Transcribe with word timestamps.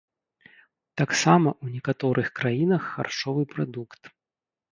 Таксама 1.01 1.49
ў 1.51 1.65
некаторых 1.75 2.27
краінах 2.39 2.81
харчовы 2.95 3.43
прадукт. 3.55 4.01